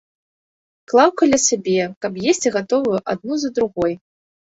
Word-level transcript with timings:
Клаў 0.91 1.09
каля 1.23 1.39
сябе, 1.49 1.77
каб 2.07 2.19
есці 2.35 2.55
гатовую 2.59 2.99
адну 3.17 3.33
за 3.47 3.57
другой. 3.61 3.93